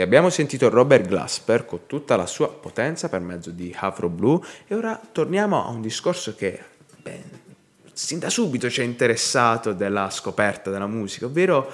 [0.06, 4.74] abbiamo sentito Robert Glasper con tutta la sua potenza per mezzo di Afro Blue e
[4.76, 6.62] ora torniamo a un discorso che
[7.02, 7.22] beh,
[7.92, 11.68] sin da subito ci è interessato della scoperta della musica, ovvero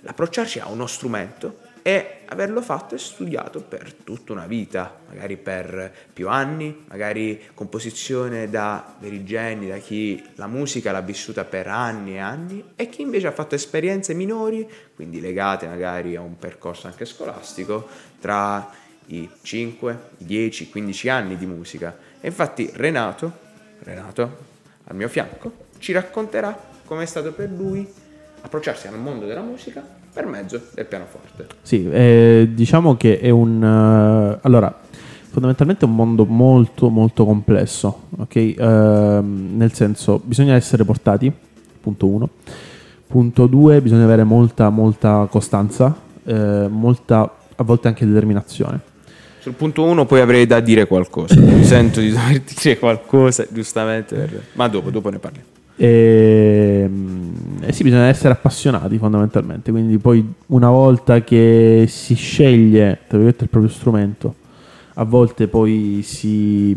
[0.00, 5.94] l'approcciarci a uno strumento e averlo fatto e studiato per tutta una vita, magari per
[6.12, 12.14] più anni, magari composizione da veri geni, da chi la musica l'ha vissuta per anni
[12.14, 16.88] e anni e chi invece ha fatto esperienze minori, quindi legate magari a un percorso
[16.88, 17.86] anche scolastico,
[18.18, 18.68] tra
[19.06, 21.96] i 5, i 10, 15 anni di musica.
[22.20, 23.32] E infatti Renato,
[23.84, 24.38] Renato
[24.86, 27.88] al mio fianco, ci racconterà come è stato per lui
[28.40, 31.46] approcciarsi al mondo della musica per mezzo del pianoforte.
[31.60, 33.62] Sì, eh, diciamo che è un...
[33.62, 34.74] eh, allora,
[35.28, 38.54] fondamentalmente è un mondo molto molto complesso, ok?
[38.56, 41.30] Ehm, nel senso, bisogna essere portati,
[41.82, 42.30] punto uno.
[43.06, 48.80] Punto due, bisogna avere molta molta costanza, eh, molta a volte anche determinazione.
[49.40, 51.38] Sul punto 1 poi avrei da dire qualcosa.
[51.38, 54.16] Mi sento di dover dire qualcosa, giustamente.
[54.16, 55.46] per- Ma dopo, dopo ne parliamo.
[55.76, 56.90] E,
[57.60, 59.70] eh sì, bisogna essere appassionati fondamentalmente.
[59.70, 64.34] Quindi, poi una volta che si sceglie il proprio strumento,
[64.94, 66.74] a volte poi si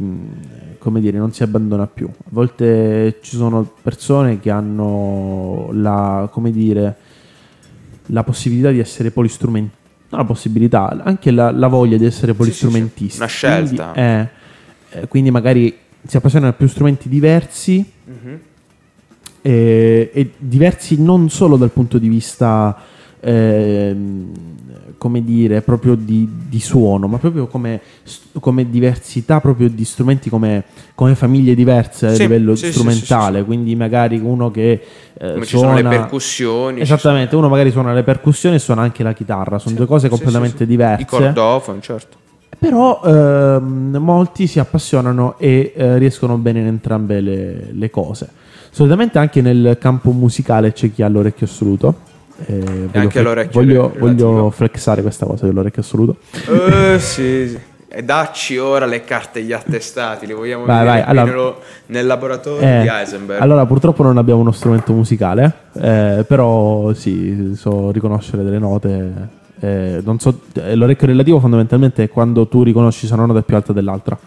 [0.80, 2.08] come dire, non si abbandona più.
[2.08, 6.96] A volte ci sono persone che hanno la come dire
[8.08, 9.78] la possibilità di essere polistrumentisti.
[10.10, 13.18] Non la possibilità, anche la, la voglia di essere sì, polistrumentisti.
[13.18, 13.92] una scelta.
[13.92, 14.30] Quindi, eh,
[15.02, 18.40] eh, quindi magari si appassionano a più strumenti diversi Mhm.
[19.42, 22.76] E, e diversi non solo dal punto di vista
[23.20, 24.32] ehm,
[24.98, 27.80] come dire proprio di, di suono ma proprio come,
[28.42, 33.46] come diversità proprio di strumenti come, come famiglie diverse a Sì, livello sì, strumentale sì,
[33.46, 34.72] quindi magari uno che
[35.18, 36.82] eh, Come ci sono le suona- percussioni.
[36.82, 40.66] esattamente uno magari suona le percussioni e suona anche la chitarra sono due cose completamente
[40.66, 42.18] diverse I cordofoni, certo.
[42.58, 48.30] però ehm, molti si appassionano e eh, riescono bene in entrambe le, le cose.
[48.80, 51.94] Solitamente anche nel campo musicale c'è chi ha l'orecchio assoluto.
[52.46, 56.16] Eh, voglio, anche l'orecchio voglio, voglio flexare questa cosa dell'orecchio assoluto.
[56.48, 57.60] Eh, sì, sì.
[57.90, 61.56] E dacci ora le carte e gli attestati, li vogliamo Vai, vedere vai, allora-
[61.88, 63.42] nel laboratorio Eh, di Heisenberg.
[63.42, 69.12] allora, purtroppo non abbiamo uno strumento musicale, eh, però sì, so riconoscere delle note.
[69.60, 73.44] eh, non so, eh, l'orecchio relativo fondamentalmente è quando tu riconosci se una nota è
[73.44, 74.18] più alta dell'altra.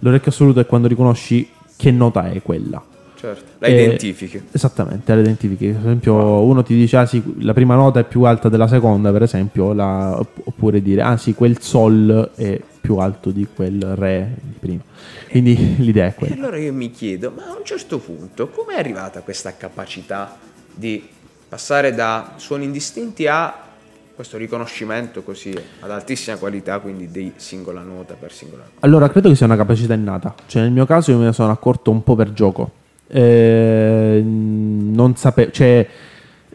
[0.00, 2.82] L'orecchio assoluto è quando riconosci che nota è quella.
[3.18, 3.44] Certo.
[3.58, 4.42] La identifichi.
[4.52, 5.66] Esattamente, la identifichi.
[5.68, 9.10] Per esempio, uno ti dice, ah sì, la prima nota è più alta della seconda,
[9.12, 13.82] per esempio, la- opp- oppure dire, ah sì, quel sol è più alto di quel
[13.96, 14.82] re di prima.
[15.30, 16.34] Quindi l'idea è E quella.
[16.34, 20.36] allora io mi chiedo, ma a un certo punto, come è arrivata questa capacità
[20.74, 21.06] di
[21.48, 23.66] passare da suoni indistinti a
[24.14, 28.74] questo riconoscimento così ad altissima qualità, quindi di singola nota per singola nota?
[28.80, 30.34] Allora, credo che sia una capacità innata.
[30.46, 32.70] Cioè, nel mio caso io me ne sono accorto un po' per gioco.
[33.10, 35.86] Eh, non sapevo, cioè,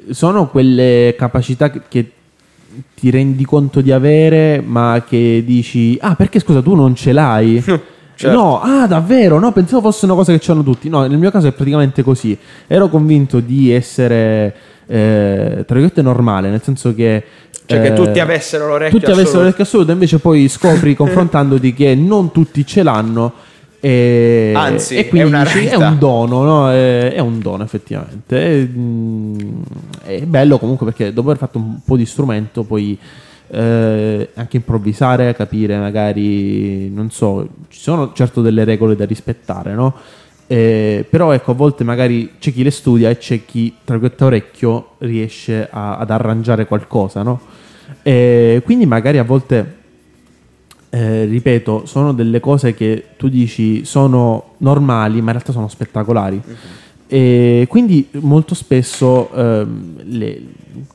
[0.09, 2.11] sono quelle capacità che, che
[2.95, 7.63] ti rendi conto di avere, ma che dici, ah, perché scusa, tu non ce l'hai?
[8.15, 8.37] Certo.
[8.37, 9.39] No, ah, davvero?
[9.39, 10.87] No, pensavo fosse una cosa che c'hanno tutti.
[10.87, 12.37] No, nel mio caso è praticamente così.
[12.67, 17.23] Ero convinto di essere, eh, tra virgolette, normale, nel senso che.
[17.65, 19.39] Cioè che eh, tutti avessero l'orecchio tutti avessero assoluto.
[19.39, 23.33] l'orecchio assoluto, invece poi scopri confrontandoti che non tutti ce l'hanno.
[23.85, 26.71] E, Anzi, e quindi è è un dono, no?
[26.71, 28.61] È, è un dono effettivamente.
[28.61, 29.39] E, mm,
[30.05, 32.97] è bello comunque perché dopo aver fatto un po' di strumento, poi
[33.49, 39.93] eh, anche improvvisare, capire magari, non so, ci sono certo delle regole da rispettare, no?
[40.47, 44.23] Eh, però ecco, a volte magari c'è chi le studia e c'è chi, tra virgolette,
[44.23, 47.37] orecchio riesce a- ad arrangiare qualcosa, no?
[48.01, 49.75] E quindi magari a volte,
[50.95, 56.39] eh, ripeto, sono delle cose che tu dici sono normali, ma in realtà sono spettacolari.
[57.13, 60.41] E quindi molto spesso ehm, le,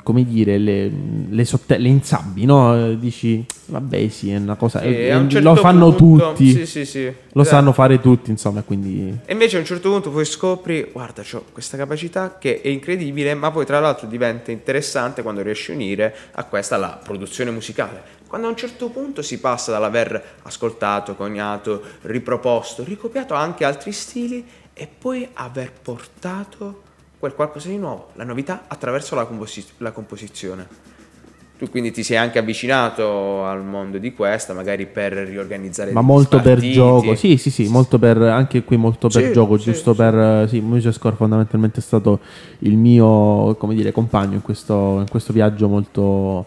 [0.02, 0.90] come dire, le,
[1.28, 2.74] le, sotte- le insabbi, no?
[2.74, 4.80] Eh, Dici, vabbè, sì, è una cosa.
[4.80, 6.50] E eh, a un lo certo fanno punto- tutti.
[6.50, 7.04] Sì, sì, sì.
[7.04, 7.44] Lo Esatto.
[7.56, 11.44] sanno fare tutti, insomma, quindi E invece a un certo punto poi scopri, guarda, ho
[11.52, 16.12] questa capacità che è incredibile, ma poi tra l'altro diventa interessante quando riesci a unire
[16.32, 18.16] a questa la produzione musicale.
[18.26, 24.44] Quando a un certo punto si passa dall'aver ascoltato, coniato, riproposto, ricopiato anche altri stili
[24.78, 26.82] e poi aver portato
[27.18, 30.66] quel qualcosa di nuovo, la novità attraverso la, composi- la composizione.
[31.58, 36.08] Tu quindi ti sei anche avvicinato al mondo di questa, magari per riorganizzare ma degli
[36.08, 36.72] molto per spartiti.
[36.72, 37.14] gioco.
[37.16, 39.96] Sì, sì, sì, molto per anche qui molto per Sì, gioco, sì, giusto sì.
[39.98, 42.20] per eh, sì, Music Score fondamentalmente è stato
[42.60, 46.46] il mio, come dire, compagno in questo, in questo viaggio molto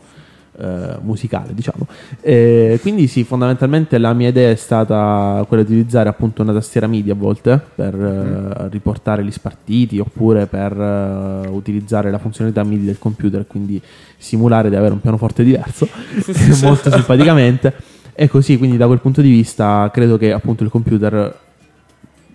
[0.59, 1.87] eh, musicale, diciamo.
[2.19, 6.87] Eh, quindi sì, fondamentalmente la mia idea è stata quella di utilizzare appunto una tastiera
[6.87, 12.85] MIDI a volte per eh, riportare gli spartiti oppure per eh, utilizzare la funzionalità MIDI
[12.85, 13.81] del computer, quindi
[14.17, 15.87] simulare di avere un pianoforte diverso,
[16.61, 17.73] molto simpaticamente.
[18.13, 21.39] E così, quindi da quel punto di vista credo che appunto il computer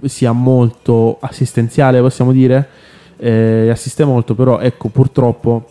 [0.05, 2.69] sia molto assistenziale, possiamo dire,
[3.19, 5.69] eh, assiste molto, però ecco, purtroppo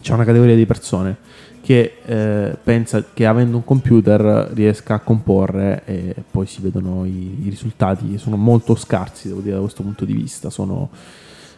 [0.00, 1.16] c'è una categoria di persone
[1.70, 7.44] che eh, pensa che avendo un computer riesca a comporre e poi si vedono i,
[7.44, 10.88] i risultati sono molto scarsi devo dire da questo punto di vista sono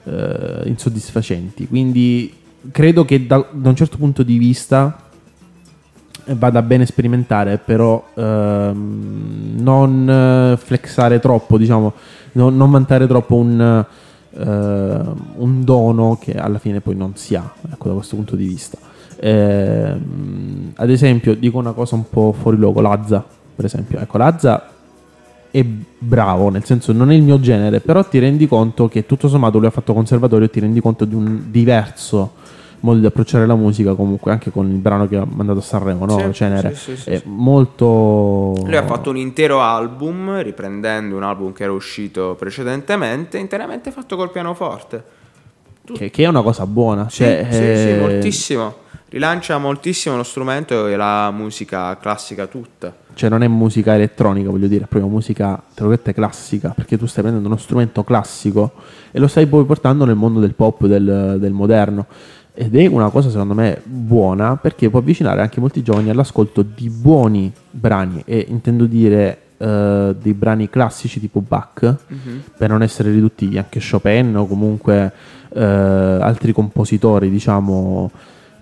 [0.05, 1.67] eh, insoddisfacenti.
[1.67, 2.31] Quindi
[2.71, 5.03] credo che da, da un certo punto di vista
[6.27, 11.95] eh, vada bene sperimentare però ehm, non eh, flexare troppo diciamo
[12.33, 13.87] non, non vantare troppo un,
[14.31, 18.47] eh, un dono che alla fine poi non si ha ecco da questo punto di
[18.47, 18.91] vista
[19.25, 19.97] eh,
[20.75, 24.01] ad esempio, dico una cosa un po' fuori luogo, Lazza, per esempio.
[24.01, 24.69] Ecco, Lazza
[25.49, 29.29] è bravo, nel senso non è il mio genere, però ti rendi conto che tutto
[29.29, 32.41] sommato lui ha fatto conservatorio e ti rendi conto di un diverso
[32.81, 36.05] modo di approcciare la musica comunque anche con il brano che ha mandato a Sanremo,
[36.05, 36.19] no?
[36.19, 36.75] Sì, Cenere.
[36.75, 38.55] sì, sì, è molto...
[38.65, 44.17] Lui ha fatto un intero album, riprendendo un album che era uscito precedentemente, interamente fatto
[44.17, 45.05] col pianoforte.
[45.93, 47.09] Che, che è una cosa buona.
[47.09, 48.82] Sì, cioè, sì, sì, eh, moltissimo.
[49.13, 52.97] Rilancia moltissimo lo strumento e la musica classica tutta.
[53.13, 57.05] Cioè non è musica elettronica, voglio dire, è proprio musica, tra virgolette, classica, perché tu
[57.05, 58.73] stai prendendo uno strumento classico
[59.11, 62.07] e lo stai poi portando nel mondo del pop, del, del moderno.
[62.55, 66.89] Ed è una cosa secondo me buona perché può avvicinare anche molti giovani all'ascolto di
[66.89, 71.97] buoni brani e intendo dire eh, dei brani classici tipo Bach,
[72.57, 75.13] per non essere riduttivi, anche Chopin o comunque
[75.53, 78.11] eh, altri compositori, diciamo,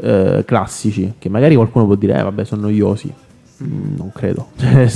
[0.00, 3.12] eh, classici, che magari qualcuno può dire, eh, vabbè, sono noiosi.
[3.62, 4.48] Mm, Non credo.
[4.56, 4.88] Cioè,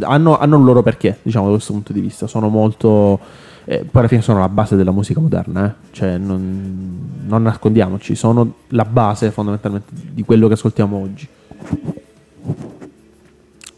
[0.00, 2.26] hanno, hanno il loro perché, diciamo, da questo punto di vista.
[2.26, 3.18] Sono molto.
[3.64, 5.92] eh, poi alla fine sono la base della musica moderna, eh.
[5.92, 11.28] Cioè, non, non nascondiamoci, sono la base fondamentalmente di quello che ascoltiamo oggi.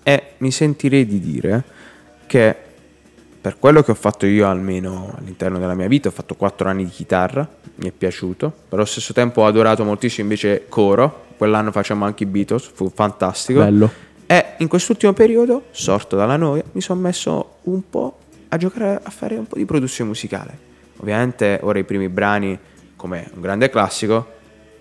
[0.03, 1.65] E mi sentirei di dire
[2.27, 2.57] che
[3.49, 6.85] per quello che ho fatto io almeno all'interno della mia vita, ho fatto 4 anni
[6.85, 11.73] di chitarra, mi è piaciuto, però allo stesso tempo ho adorato moltissimo invece coro, quell'anno
[11.73, 13.61] facciamo anche i Beatles, fu fantastico.
[13.61, 13.91] Bello.
[14.27, 18.19] E in quest'ultimo periodo, sorto dalla noia, mi sono messo un po'
[18.49, 20.59] a giocare, a fare un po' di produzione musicale.
[20.99, 22.59] Ovviamente ora i primi brani,
[22.97, 24.27] come un grande classico,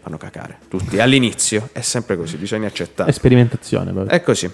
[0.02, 0.58] fanno cacare.
[0.68, 3.14] Tutti all'inizio, è sempre così, bisogna accettare.
[3.14, 3.94] Sperimentazione.
[3.94, 4.14] proprio.
[4.14, 4.52] È così.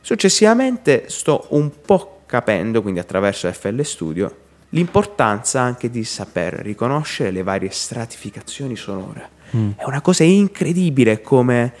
[0.00, 4.36] Successivamente sto un po' capendo, quindi attraverso FL Studio,
[4.70, 9.30] l'importanza anche di saper riconoscere le varie stratificazioni sonore.
[9.76, 11.72] È una cosa incredibile come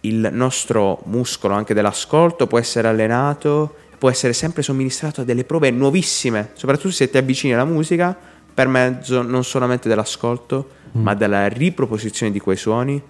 [0.00, 5.70] il nostro muscolo anche dell'ascolto può essere allenato, può essere sempre somministrato a delle prove
[5.70, 8.16] nuovissime, soprattutto se ti avvicini alla musica
[8.52, 13.00] per mezzo non solamente dell'ascolto, ma della riproposizione di quei suoni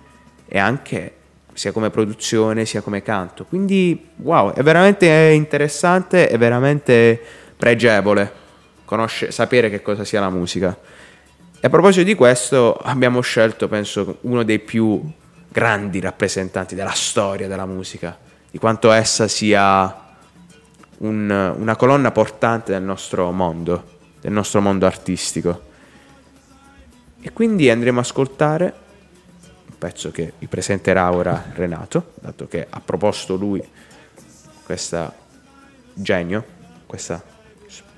[0.46, 1.14] e anche
[1.54, 3.44] sia come produzione sia come canto.
[3.44, 7.20] Quindi, wow, è veramente interessante, è veramente
[7.56, 8.40] pregevole
[8.84, 10.76] conosce- sapere che cosa sia la musica.
[11.60, 15.00] E a proposito di questo, abbiamo scelto, penso, uno dei più
[15.48, 18.18] grandi rappresentanti della storia della musica,
[18.50, 20.00] di quanto essa sia
[20.98, 25.70] un- una colonna portante del nostro mondo, del nostro mondo artistico.
[27.20, 28.74] E quindi andremo a ascoltare
[29.82, 33.60] pezzo che vi presenterà ora Renato, dato che ha proposto lui
[34.62, 35.12] questo
[35.92, 36.44] genio,
[36.86, 37.20] questo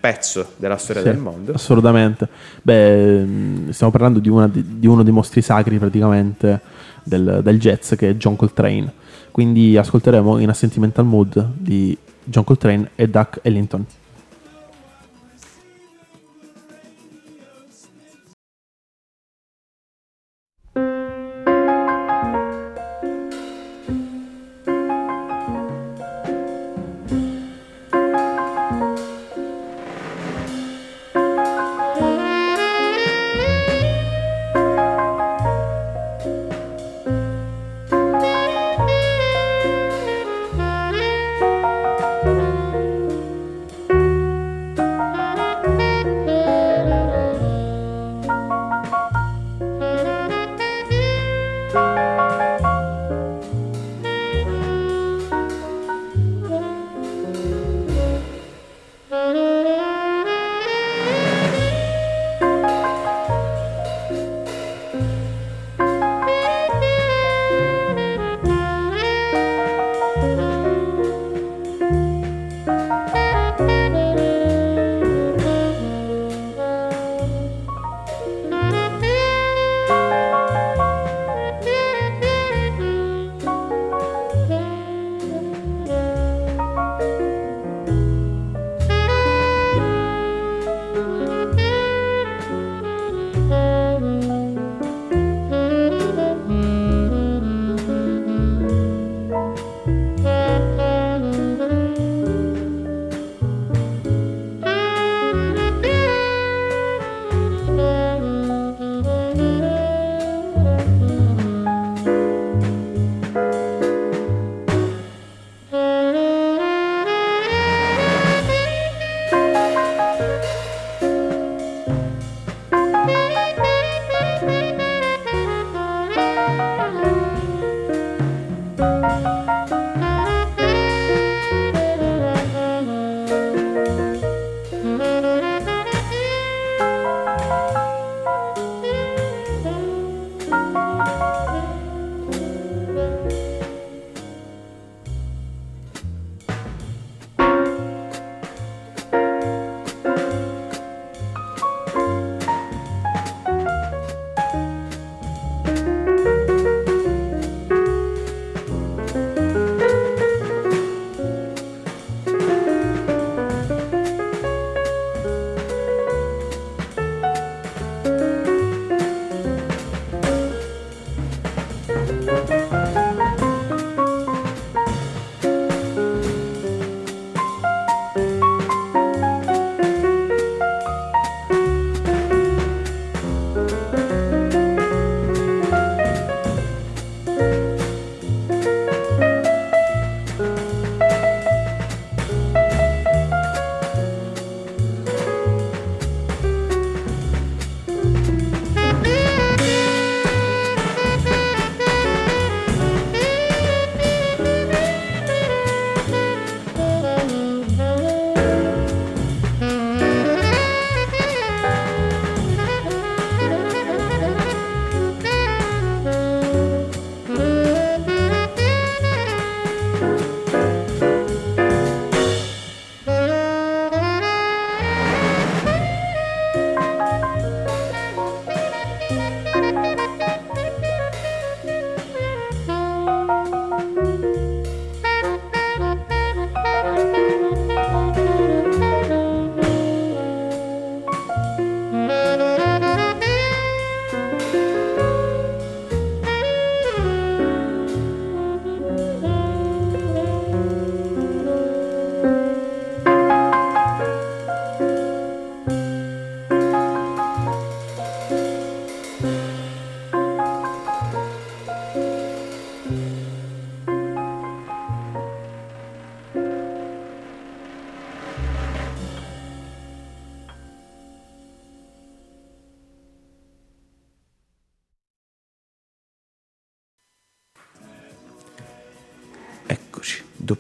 [0.00, 1.52] pezzo della storia Sì, del mondo.
[1.52, 2.26] Assolutamente.
[2.62, 6.58] Beh, mh, stiamo parlando di, una di uno dei mostri sacri praticamente
[7.02, 8.90] del, del jazz che è John Coltrane.
[9.30, 13.84] Quindi ascolteremo in A Sentimental Mood di John Coltrane e Duck Ellington.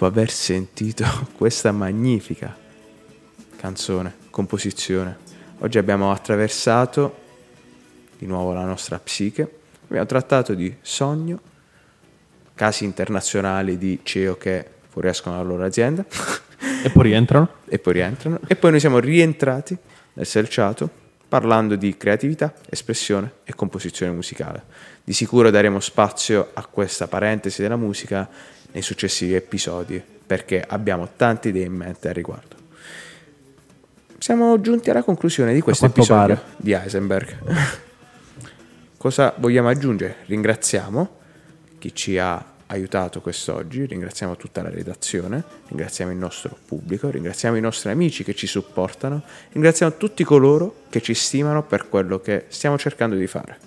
[0.04, 2.54] Dopo aver sentito questa magnifica
[3.56, 5.16] canzone, composizione,
[5.60, 7.22] oggi abbiamo attraversato
[8.18, 11.40] di nuovo la nostra psiche, abbiamo trattato di sogno,
[12.54, 16.04] casi internazionali di CEO che fuoriescono dalla loro azienda
[16.84, 17.48] E poi rientrano.
[17.66, 19.76] e poi rientrano e poi noi siamo rientrati
[20.12, 24.62] nel selciato parlando di creatività, espressione e composizione musicale.
[25.02, 28.28] Di sicuro daremo spazio a questa parentesi della musica
[28.74, 32.56] nei successivi episodi perché abbiamo tante idee in mente al riguardo.
[34.18, 36.40] Siamo giunti alla conclusione di questo episodio pare.
[36.56, 37.36] di Heisenberg.
[38.96, 40.16] Cosa vogliamo aggiungere?
[40.26, 41.22] Ringraziamo
[41.78, 47.60] chi ci ha aiutato quest'oggi, ringraziamo tutta la redazione, ringraziamo il nostro pubblico, ringraziamo i
[47.60, 49.22] nostri amici che ci supportano,
[49.52, 53.58] ringraziamo tutti coloro che ci stimano per quello che stiamo cercando di fare.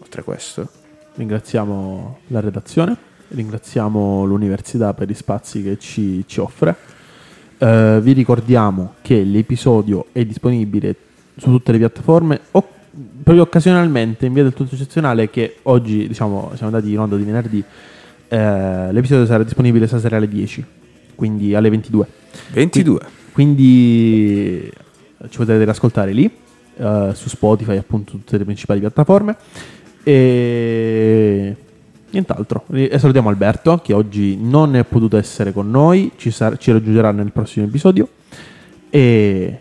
[0.00, 0.68] Oltre a questo,
[1.16, 2.96] Ringraziamo la redazione,
[3.28, 6.76] ringraziamo l'università per gli spazi che ci, ci offre.
[7.58, 10.94] Eh, vi ricordiamo che l'episodio è disponibile
[11.36, 12.68] su tutte le piattaforme o
[13.22, 17.24] proprio occasionalmente in via del tutto eccezionale che oggi diciamo siamo andati in onda di
[17.24, 17.64] venerdì
[18.28, 20.64] eh, l'episodio sarà disponibile stasera alle 10
[21.14, 22.06] quindi alle 22
[22.52, 23.00] 22.
[23.32, 24.70] quindi
[25.28, 26.30] ci potete ascoltare lì
[26.76, 29.36] eh, su Spotify appunto tutte le principali piattaforme
[30.04, 31.56] e
[32.14, 36.72] nient'altro e salutiamo Alberto che oggi non è potuto essere con noi ci, sar- ci
[36.72, 38.08] raggiungerà nel prossimo episodio
[38.90, 39.58] e,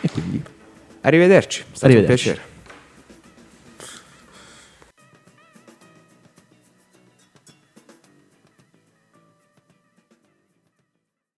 [0.00, 0.42] e quindi
[1.02, 2.28] Arrivederci, è stato Arrivederci.
[2.28, 2.54] un piacere.